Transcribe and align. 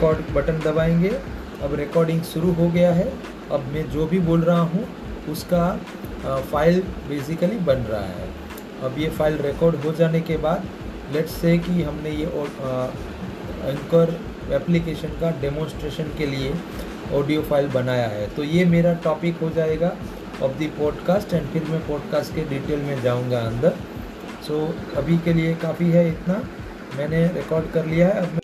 Record 0.00 0.30
button 0.34 0.58
दबाएँगे। 0.60 1.08
अब 1.62 1.74
recording 1.76 2.20
शुरू 2.24 2.52
हो 2.52 2.68
गया 2.70 2.92
है। 2.94 3.12
अब 3.52 3.64
मैं 3.72 3.82
जो 3.90 4.06
भी 4.06 4.18
बोल 4.28 4.42
रहा 4.42 4.60
हूँ 4.60 4.84
उसका 5.28 5.64
फ़ाइल 6.50 6.80
बेसिकली 7.08 7.58
बन 7.66 7.82
रहा 7.90 8.00
है। 8.02 8.28
अब 8.84 8.94
ये 8.98 9.08
फ़ाइल 9.18 9.36
रिकॉर्ड 9.42 9.76
हो 9.84 9.92
जाने 9.92 10.20
के 10.20 10.36
बाद 10.36 10.64
लेट्स 11.12 11.34
से 11.40 11.56
कि 11.58 11.82
हमने 11.82 12.10
ये 12.10 12.26
एंकर 13.66 14.16
एप्लीकेशन 14.54 15.20
का 15.20 15.30
डेमोन्स्ट्रेशन 15.40 16.10
के 16.18 16.26
लिए 16.26 16.54
ऑडियो 17.14 17.42
फ़ाइल 17.42 17.68
बनाया 17.68 18.08
है। 18.08 18.26
तो 18.36 18.44
ये 18.44 18.64
मेरा 18.74 18.92
टॉपिक 19.04 19.40
हो 19.42 19.50
जाएगा 19.56 19.94
ऑफ़ 20.42 20.58
दी 20.58 20.66
पॉडकास्ट 20.80 21.34
एंड 21.34 21.48
फिर 21.48 21.64
मैं 21.70 21.86
पॉडकास्ट 21.88 22.34
के 22.34 22.48
डिटेल 22.50 22.80
में 22.82 23.00
जाऊँगा 23.02 23.40
अंदर। 23.42 23.76
सो 24.48 24.66
so, 24.66 24.98
अभी 24.98 25.18
के 25.24 25.32
लिए 25.34 25.54
काफ़ी 25.62 25.90
है 25.90 26.08
इतना। 26.08 26.42
मैंने 26.96 27.26
रिकॉर्ड 27.34 27.72
कर 27.72 27.86
लिया 27.86 28.06
है। 28.08 28.20
अब 28.20 28.32
मैं 28.32 28.39